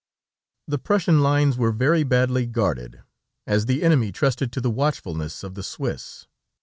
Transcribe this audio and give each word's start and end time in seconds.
The 0.67 0.79
Prussian 0.79 1.21
lines 1.21 1.57
were 1.57 1.71
very 1.71 2.01
badly 2.01 2.47
guarded, 2.47 3.03
as 3.45 3.67
the 3.67 3.83
enemy 3.83 4.11
trusted 4.11 4.51
to 4.53 4.59
the 4.59 4.71
watchfulness 4.71 5.43
of 5.43 5.53
the 5.53 5.61
Swiss. 5.61 6.25